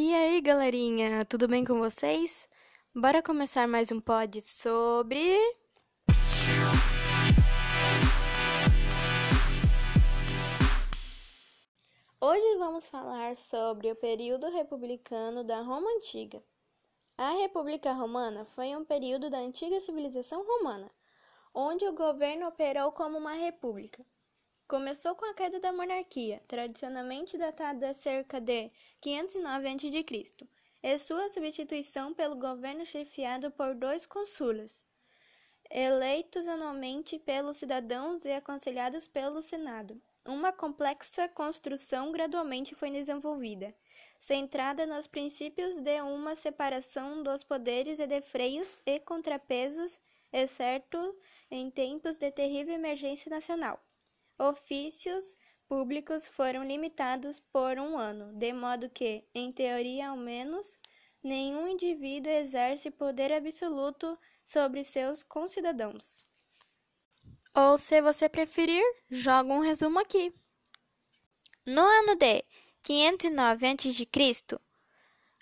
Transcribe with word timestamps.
E 0.00 0.14
aí, 0.14 0.40
galerinha, 0.40 1.24
tudo 1.24 1.48
bem 1.48 1.64
com 1.64 1.80
vocês? 1.80 2.48
Bora 2.94 3.20
começar 3.20 3.66
mais 3.66 3.90
um 3.90 4.00
pod 4.00 4.40
sobre. 4.42 5.18
Hoje 12.20 12.58
vamos 12.58 12.86
falar 12.86 13.34
sobre 13.34 13.90
o 13.90 13.96
período 13.96 14.48
republicano 14.48 15.42
da 15.42 15.62
Roma 15.62 15.90
Antiga. 15.96 16.40
A 17.16 17.32
República 17.32 17.92
Romana 17.92 18.44
foi 18.44 18.76
um 18.76 18.84
período 18.84 19.28
da 19.28 19.38
antiga 19.38 19.80
civilização 19.80 20.46
romana, 20.46 20.88
onde 21.52 21.84
o 21.84 21.92
governo 21.92 22.46
operou 22.46 22.92
como 22.92 23.18
uma 23.18 23.32
república. 23.32 24.06
Começou 24.68 25.14
com 25.14 25.24
a 25.24 25.32
queda 25.32 25.58
da 25.58 25.72
monarquia, 25.72 26.42
tradicionalmente 26.46 27.38
datada 27.38 27.94
cerca 27.94 28.38
de 28.38 28.70
509 29.00 29.66
a.C., 29.66 30.46
e 30.82 30.98
sua 30.98 31.30
substituição 31.30 32.12
pelo 32.12 32.36
governo 32.36 32.84
chefiado 32.84 33.50
por 33.50 33.74
dois 33.74 34.04
cônsules, 34.04 34.84
eleitos 35.70 36.46
anualmente 36.46 37.18
pelos 37.18 37.56
cidadãos 37.56 38.26
e 38.26 38.30
aconselhados 38.30 39.08
pelo 39.08 39.40
Senado. 39.40 39.98
Uma 40.26 40.52
complexa 40.52 41.26
construção 41.28 42.12
gradualmente 42.12 42.74
foi 42.74 42.90
desenvolvida, 42.90 43.74
centrada 44.18 44.84
nos 44.84 45.06
princípios 45.06 45.80
de 45.80 45.98
uma 46.02 46.36
separação 46.36 47.22
dos 47.22 47.42
poderes 47.42 47.98
e 48.00 48.06
de 48.06 48.20
freios 48.20 48.82
e 48.84 49.00
contrapesos, 49.00 49.98
exceto 50.30 51.16
em 51.50 51.70
tempos 51.70 52.18
de 52.18 52.30
terrível 52.30 52.74
emergência 52.74 53.30
nacional 53.30 53.82
ofícios 54.38 55.36
públicos 55.68 56.28
foram 56.28 56.64
limitados 56.64 57.40
por 57.52 57.78
um 57.78 57.98
ano, 57.98 58.32
de 58.34 58.52
modo 58.52 58.88
que, 58.88 59.24
em 59.34 59.52
teoria 59.52 60.08
ao 60.08 60.16
menos, 60.16 60.78
nenhum 61.22 61.68
indivíduo 61.68 62.32
exerce 62.32 62.90
poder 62.90 63.32
absoluto 63.32 64.18
sobre 64.44 64.84
seus 64.84 65.22
concidadãos. 65.22 66.24
Ou, 67.54 67.76
se 67.76 68.00
você 68.00 68.28
preferir, 68.28 68.84
jogo 69.10 69.52
um 69.52 69.60
resumo 69.60 69.98
aqui. 69.98 70.32
No 71.66 71.82
ano 71.82 72.14
de 72.14 72.44
509 72.82 73.66
a.C., 73.66 74.58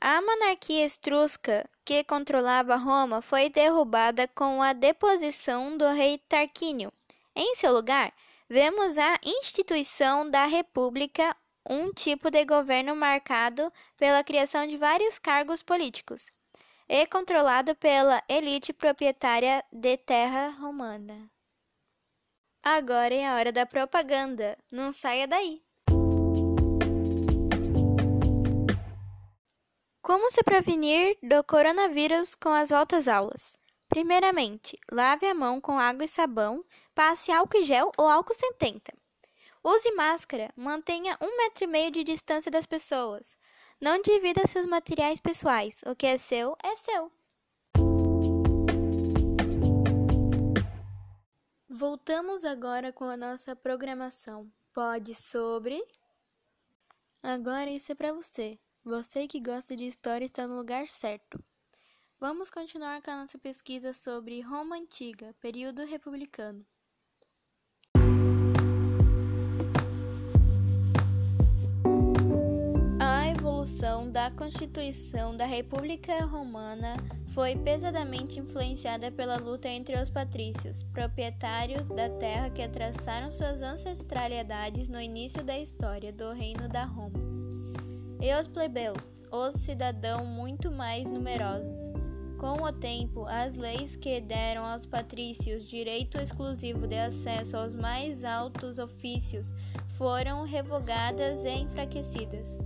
a 0.00 0.20
monarquia 0.20 0.84
etrusca 0.84 1.68
que 1.84 2.04
controlava 2.04 2.76
Roma 2.76 3.22
foi 3.22 3.48
derrubada 3.48 4.28
com 4.28 4.62
a 4.62 4.72
deposição 4.72 5.76
do 5.76 5.88
rei 5.90 6.18
Tarquínio. 6.28 6.92
Em 7.34 7.54
seu 7.54 7.72
lugar, 7.72 8.12
Vemos 8.54 8.98
a 8.98 9.18
instituição 9.24 10.28
da 10.28 10.44
República, 10.44 11.34
um 11.66 11.90
tipo 11.90 12.30
de 12.30 12.44
governo 12.44 12.94
marcado 12.94 13.72
pela 13.96 14.22
criação 14.22 14.66
de 14.66 14.76
vários 14.76 15.18
cargos 15.18 15.62
políticos 15.62 16.30
e 16.86 17.06
controlado 17.06 17.74
pela 17.74 18.22
elite 18.28 18.74
proprietária 18.74 19.64
de 19.72 19.96
terra 19.96 20.50
romana. 20.50 21.30
Agora 22.62 23.14
é 23.14 23.26
a 23.26 23.36
hora 23.36 23.52
da 23.52 23.64
propaganda. 23.64 24.58
Não 24.70 24.92
saia 24.92 25.26
daí. 25.26 25.62
Como 30.02 30.30
se 30.30 30.42
prevenir 30.42 31.16
do 31.22 31.42
coronavírus 31.42 32.34
com 32.34 32.50
as 32.50 32.68
voltas 32.68 33.08
aulas? 33.08 33.61
Primeiramente, 33.92 34.78
lave 34.90 35.26
a 35.26 35.34
mão 35.34 35.60
com 35.60 35.78
água 35.78 36.06
e 36.06 36.08
sabão, 36.08 36.64
passe 36.94 37.30
álcool 37.30 37.58
em 37.58 37.62
gel 37.62 37.92
ou 37.98 38.08
álcool 38.08 38.32
70. 38.32 38.90
Use 39.62 39.92
máscara, 39.92 40.50
mantenha 40.56 41.18
um 41.20 41.36
metro 41.36 41.64
e 41.64 41.66
meio 41.66 41.90
de 41.90 42.02
distância 42.02 42.50
das 42.50 42.64
pessoas. 42.64 43.36
Não 43.78 44.00
divida 44.00 44.46
seus 44.46 44.64
materiais 44.64 45.20
pessoais. 45.20 45.82
O 45.86 45.94
que 45.94 46.06
é 46.06 46.16
seu, 46.16 46.56
é 46.62 46.74
seu. 46.74 47.12
Voltamos 51.68 52.46
agora 52.46 52.94
com 52.94 53.04
a 53.04 53.16
nossa 53.16 53.54
programação. 53.54 54.50
Pode 54.72 55.14
sobre. 55.14 55.84
Agora 57.22 57.68
isso 57.68 57.92
é 57.92 57.94
para 57.94 58.14
você. 58.14 58.58
Você 58.82 59.28
que 59.28 59.38
gosta 59.38 59.76
de 59.76 59.84
história 59.84 60.24
está 60.24 60.48
no 60.48 60.56
lugar 60.56 60.88
certo. 60.88 61.38
Vamos 62.22 62.50
continuar 62.50 63.02
com 63.02 63.10
a 63.10 63.16
nossa 63.16 63.36
pesquisa 63.36 63.92
sobre 63.92 64.40
Roma 64.42 64.76
Antiga, 64.76 65.34
período 65.40 65.84
republicano. 65.84 66.64
A 73.00 73.26
evolução 73.26 74.08
da 74.08 74.30
Constituição 74.30 75.36
da 75.36 75.46
República 75.46 76.24
Romana 76.24 76.96
foi 77.34 77.56
pesadamente 77.56 78.38
influenciada 78.38 79.10
pela 79.10 79.36
luta 79.38 79.68
entre 79.68 80.00
os 80.00 80.08
patrícios, 80.08 80.84
proprietários 80.84 81.88
da 81.88 82.08
terra 82.08 82.50
que 82.50 82.68
traçaram 82.68 83.32
suas 83.32 83.62
ancestralidades 83.62 84.88
no 84.88 85.00
início 85.00 85.42
da 85.42 85.58
história 85.58 86.12
do 86.12 86.32
Reino 86.32 86.68
da 86.68 86.84
Roma, 86.84 87.18
e 88.20 88.32
os 88.32 88.46
plebeus, 88.46 89.24
os 89.32 89.56
cidadãos 89.56 90.24
muito 90.24 90.70
mais 90.70 91.10
numerosos. 91.10 91.90
Com 92.42 92.60
o 92.60 92.72
tempo, 92.72 93.24
as 93.28 93.54
leis 93.54 93.94
que 93.94 94.20
deram 94.20 94.64
aos 94.64 94.84
patrícios 94.84 95.64
direito 95.64 96.18
exclusivo 96.18 96.88
de 96.88 96.98
acesso 96.98 97.56
aos 97.56 97.72
mais 97.72 98.24
altos 98.24 98.80
ofícios 98.80 99.54
foram 99.96 100.42
revogadas 100.42 101.44
e 101.44 101.50
enfraquecidas, 101.50 102.58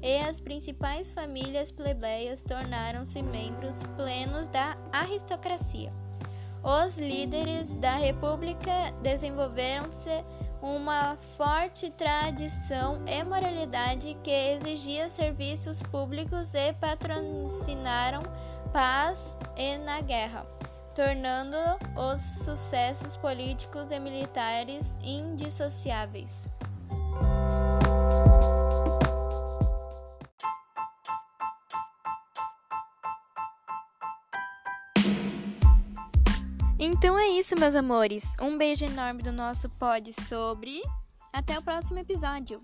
e 0.00 0.16
as 0.20 0.40
principais 0.40 1.12
famílias 1.12 1.70
plebeias 1.70 2.40
tornaram-se 2.40 3.20
membros 3.20 3.82
plenos 3.98 4.48
da 4.48 4.78
aristocracia. 4.94 5.92
Os 6.64 6.96
líderes 6.96 7.74
da 7.74 7.96
República 7.96 8.94
desenvolveram-se 9.02 10.24
uma 10.62 11.16
forte 11.36 11.90
tradição 11.90 13.04
e 13.06 13.22
moralidade 13.22 14.16
que 14.24 14.30
exigia 14.30 15.10
serviços 15.10 15.82
públicos 15.82 16.54
e 16.54 16.72
patrocinaram 16.72 18.22
paz 18.72 19.36
e 19.56 19.76
na 19.78 20.00
guerra, 20.00 20.46
tornando 20.94 21.56
os 21.96 22.20
sucessos 22.44 23.16
políticos 23.16 23.90
e 23.90 23.98
militares 23.98 24.96
indissociáveis. 25.02 26.48
Então 36.80 37.18
é 37.18 37.28
isso, 37.28 37.58
meus 37.58 37.74
amores. 37.74 38.34
Um 38.40 38.56
beijo 38.56 38.84
enorme 38.84 39.22
do 39.22 39.32
nosso 39.32 39.68
pod 39.68 40.12
sobre. 40.12 40.80
Até 41.32 41.58
o 41.58 41.62
próximo 41.62 41.98
episódio. 41.98 42.62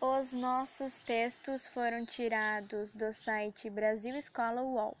Os 0.00 0.30
nossos 0.30 0.98
textos 0.98 1.66
foram 1.66 2.04
tirados 2.04 2.92
do 2.92 3.14
site 3.14 3.70
Brasil 3.70 4.14
Escola 4.14 4.60
UOL. 4.60 4.94